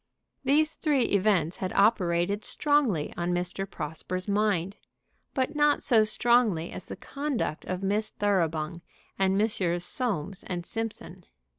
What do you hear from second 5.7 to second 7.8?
so strongly as the conduct